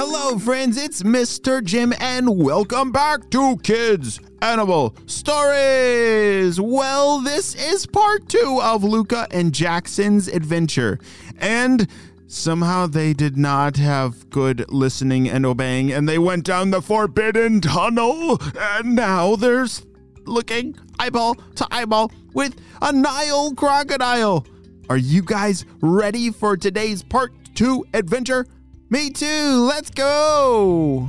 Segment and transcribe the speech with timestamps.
[0.00, 1.64] Hello, friends, it's Mr.
[1.64, 6.60] Jim, and welcome back to Kids Animal Stories.
[6.60, 11.00] Well, this is part two of Luca and Jackson's adventure,
[11.38, 11.88] and
[12.28, 17.60] somehow they did not have good listening and obeying, and they went down the forbidden
[17.60, 19.84] tunnel, and now there's
[20.26, 24.46] looking eyeball to eyeball with a Nile crocodile.
[24.90, 28.46] Are you guys ready for today's part two adventure?
[28.88, 29.66] Me too.
[29.68, 31.06] Let's go.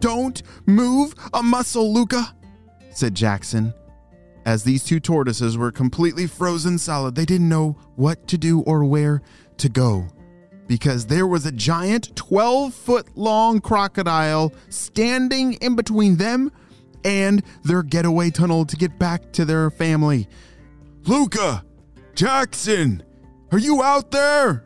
[0.00, 2.34] Don't move a muscle, Luca,
[2.90, 3.74] said Jackson.
[4.46, 8.82] As these two tortoises were completely frozen solid, they didn't know what to do or
[8.84, 9.20] where
[9.58, 10.06] to go
[10.66, 16.50] because there was a giant 12 foot long crocodile standing in between them
[17.04, 20.28] and their getaway tunnel to get back to their family.
[21.04, 21.64] Luca!
[22.14, 23.02] Jackson!
[23.52, 24.64] Are you out there?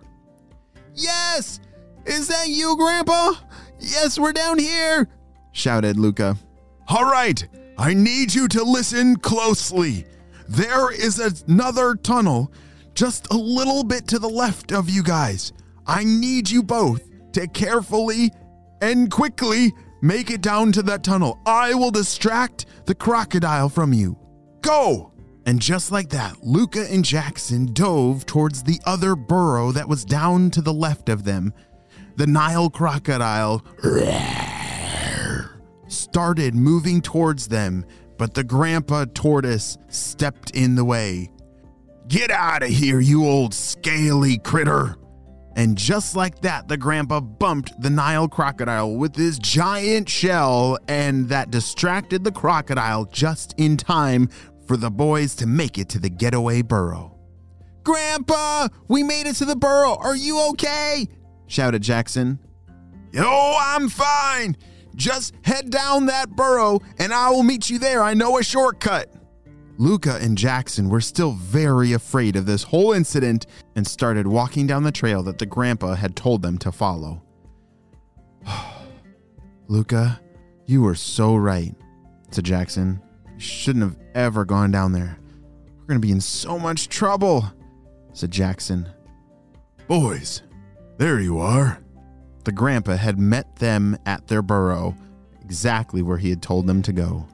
[0.95, 1.61] Yes!
[2.05, 3.33] Is that you, Grandpa?
[3.79, 5.09] Yes, we're down here!
[5.53, 6.37] shouted Luca.
[6.89, 7.47] All right,
[7.79, 10.07] I need you to listen closely.
[10.49, 12.53] There is another tunnel
[12.95, 15.53] just a little bit to the left of you guys.
[15.87, 17.03] I need you both
[17.33, 18.31] to carefully
[18.81, 19.73] and quickly
[20.03, 21.41] make it down to that tunnel.
[21.47, 24.19] I will distract the crocodile from you.
[24.61, 25.13] Go!
[25.47, 30.51] And just like that, Luca and Jackson dove towards the other burrow that was down
[30.51, 31.53] to the left of them.
[32.17, 33.65] The Nile crocodile
[35.89, 37.85] started moving towards them,
[38.19, 41.31] but the grandpa tortoise stepped in the way.
[42.07, 44.97] Get out of here, you old scaly critter!
[45.55, 51.29] And just like that, the grandpa bumped the Nile crocodile with his giant shell, and
[51.29, 54.29] that distracted the crocodile just in time
[54.67, 57.19] for the boys to make it to the getaway burrow.
[57.85, 59.97] Grandpa, we made it to the burrow.
[59.97, 61.09] Are you okay?
[61.47, 62.39] shouted Jackson.
[63.19, 64.57] Oh, I'm fine.
[64.95, 68.03] Just head down that burrow and I will meet you there.
[68.03, 69.12] I know a shortcut.
[69.83, 74.85] Luca and Jackson were still very afraid of this whole incident and started walking down
[74.85, 77.21] the trail that the grandpa had told them to follow.
[79.67, 80.21] Luca,
[80.67, 81.75] you were so right,
[82.31, 83.03] said Jackson.
[83.35, 85.19] You shouldn't have ever gone down there.
[85.81, 87.45] We're going to be in so much trouble,
[88.13, 88.89] said Jackson.
[89.89, 90.43] Boys,
[90.97, 91.81] there you are.
[92.45, 94.95] The grandpa had met them at their burrow,
[95.41, 97.27] exactly where he had told them to go.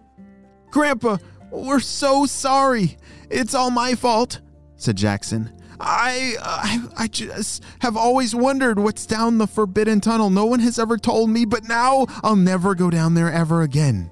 [0.71, 1.19] Grandpa,
[1.51, 2.97] we're so sorry.
[3.31, 4.41] It's all my fault,
[4.77, 5.53] said Jackson.
[5.81, 10.29] I, I I just have always wondered what's down the forbidden tunnel.
[10.29, 14.11] No one has ever told me, but now I'll never go down there ever again.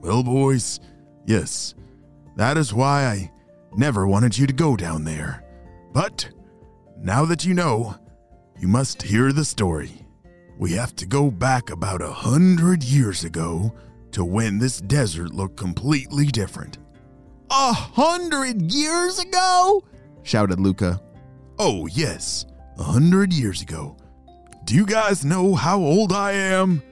[0.00, 0.80] Well, boys,
[1.26, 1.74] yes.
[2.36, 3.32] That is why I
[3.76, 5.44] never wanted you to go down there.
[5.92, 6.28] But
[6.98, 7.96] now that you know,
[8.60, 9.90] you must hear the story.
[10.58, 13.72] We have to go back about a hundred years ago
[14.12, 16.78] to when this desert looked completely different.
[17.50, 19.82] A hundred years ago?
[20.22, 21.00] shouted Luca.
[21.58, 22.44] Oh, yes,
[22.78, 23.96] a hundred years ago.
[24.64, 26.82] Do you guys know how old I am?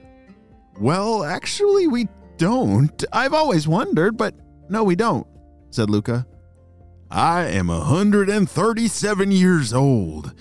[0.79, 2.07] Well, actually, we
[2.37, 3.03] don't.
[3.13, 4.35] I've always wondered, but
[4.69, 5.27] no, we don't,
[5.69, 6.25] said Luca.
[7.09, 10.33] I am a 137 years old.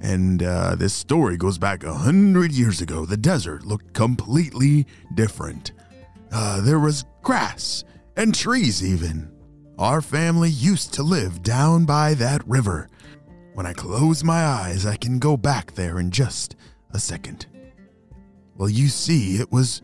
[0.00, 3.06] And uh, this story goes back a hundred years ago.
[3.06, 5.72] The desert looked completely different.
[6.32, 7.84] Uh, there was grass
[8.16, 9.30] and trees, even.
[9.78, 12.88] Our family used to live down by that river.
[13.54, 16.56] When I close my eyes, I can go back there in just
[16.92, 17.46] a second.
[18.56, 19.82] Well, you see, it was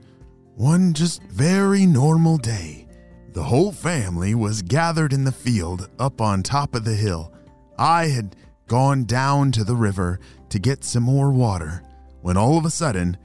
[0.55, 2.87] one just very normal day.
[3.32, 7.32] The whole family was gathered in the field up on top of the hill.
[7.78, 8.37] I had
[8.67, 10.19] gone down to the river
[10.49, 11.82] to get some more water
[12.23, 13.17] when all of a sudden,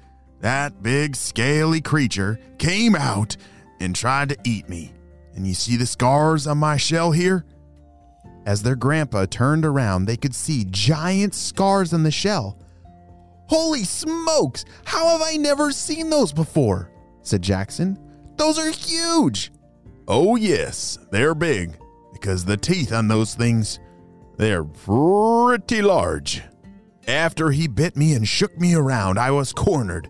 [0.44, 3.38] that big scaly creature came out
[3.80, 4.92] and tried to eat me.
[5.36, 7.46] And you see the scars on my shell here?
[8.46, 12.60] As their grandpa turned around, they could see giant scars on the shell.
[13.48, 14.66] Holy smokes!
[14.84, 16.92] How have I never seen those before?
[17.22, 17.98] said Jackson.
[18.36, 19.54] Those are huge!
[20.10, 21.78] Oh, yes, they're big
[22.12, 23.80] because the teeth on those things,
[24.36, 26.42] they're pretty large.
[27.08, 30.10] After he bit me and shook me around, I was cornered.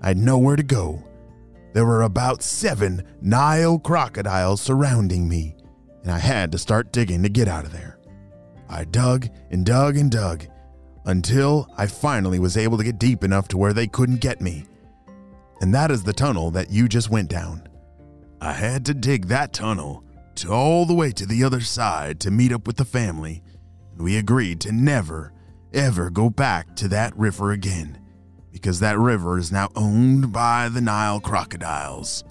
[0.00, 1.02] I'd nowhere to go.
[1.72, 5.56] There were about seven Nile crocodiles surrounding me,
[6.02, 7.98] and I had to start digging to get out of there.
[8.68, 10.46] I dug and dug and dug
[11.04, 14.64] until I finally was able to get deep enough to where they couldn't get me.
[15.60, 17.68] And that is the tunnel that you just went down.
[18.40, 20.02] I had to dig that tunnel
[20.36, 23.42] to all the way to the other side to meet up with the family,
[23.92, 25.32] and we agreed to never,
[25.72, 27.98] ever go back to that river again
[28.56, 32.24] because that river is now owned by the Nile crocodiles.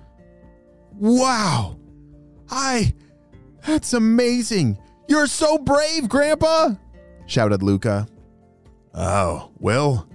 [0.91, 1.77] Wow!
[2.49, 2.95] I.
[3.67, 4.79] That's amazing!
[5.07, 6.71] You're so brave, Grandpa!
[7.27, 8.07] shouted Luca.
[8.95, 10.09] Oh, well,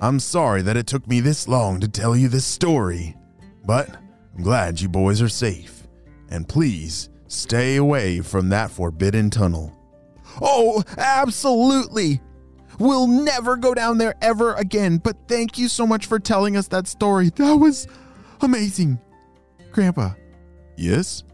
[0.00, 3.16] I'm sorry that it took me this long to tell you this story,
[3.64, 3.88] but
[4.36, 5.88] I'm glad you boys are safe.
[6.30, 9.76] And please stay away from that forbidden tunnel.
[10.40, 12.20] Oh, absolutely!
[12.78, 16.68] We'll never go down there ever again, but thank you so much for telling us
[16.68, 17.30] that story.
[17.30, 17.86] That was
[18.40, 18.98] amazing.
[19.72, 20.10] Grandpa.
[20.76, 21.24] Yes?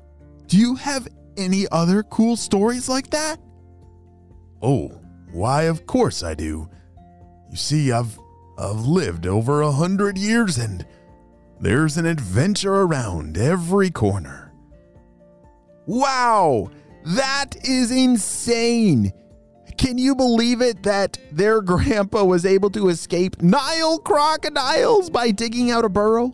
[0.47, 3.39] Do you have any other cool stories like that?
[4.61, 5.01] Oh,
[5.33, 6.69] why, of course I do.
[7.51, 8.19] You see, I've
[8.59, 10.87] I've lived over a hundred years and
[11.61, 14.53] there's an adventure around every corner.
[15.87, 16.71] Wow!
[17.05, 19.13] That is insane!
[19.83, 25.73] Can you believe it that their grandpa was able to escape Nile crocodiles by digging
[25.73, 26.33] out a burrow?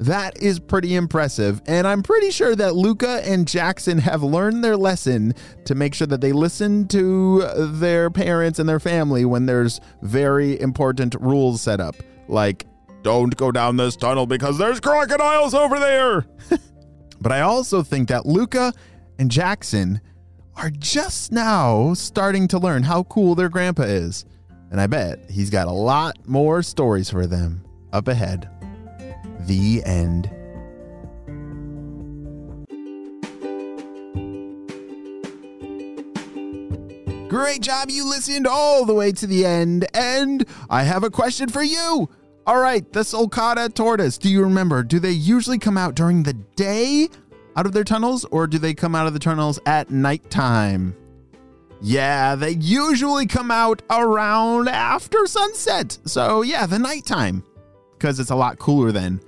[0.00, 4.76] That is pretty impressive, and I'm pretty sure that Luca and Jackson have learned their
[4.76, 5.32] lesson
[5.64, 7.40] to make sure that they listen to
[7.78, 11.96] their parents and their family when there's very important rules set up,
[12.28, 12.66] like
[13.00, 16.26] don't go down this tunnel because there's crocodiles over there.
[17.22, 18.74] but I also think that Luca
[19.18, 20.02] and Jackson
[20.56, 24.24] are just now starting to learn how cool their grandpa is.
[24.70, 28.48] And I bet he's got a lot more stories for them up ahead.
[29.40, 30.30] The end.
[37.28, 37.90] Great job.
[37.90, 39.86] You listened all the way to the end.
[39.92, 42.08] And I have a question for you.
[42.46, 44.18] All right, the sulcata tortoise.
[44.18, 44.82] Do you remember?
[44.82, 47.08] Do they usually come out during the day
[47.56, 50.96] out of their tunnels or do they come out of the tunnels at nighttime?
[51.80, 55.98] Yeah, they usually come out around after sunset.
[56.06, 57.44] So, yeah, the nighttime
[58.04, 59.20] because it's a lot cooler then.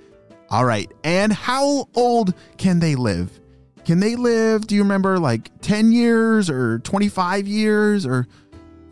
[0.49, 0.91] All right.
[1.03, 3.39] And how old can they live?
[3.85, 8.27] Can they live, do you remember, like 10 years or 25 years or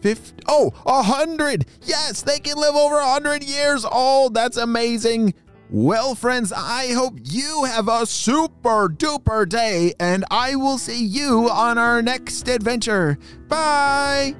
[0.02, 0.44] 50?
[0.48, 1.66] Oh, 100.
[1.84, 4.34] Yes, they can live over 100 years old.
[4.34, 5.34] That's amazing.
[5.70, 11.50] Well, friends, I hope you have a super duper day, and I will see you
[11.50, 13.18] on our next adventure.
[13.48, 14.36] Bye!